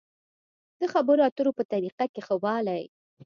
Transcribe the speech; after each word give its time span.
د 0.79 0.81
خبرو 0.93 1.21
اترو 1.27 1.51
په 1.57 1.63
طريقه 1.73 2.03
کې 2.13 2.21
ښه 2.27 2.35
والی. 2.43 2.83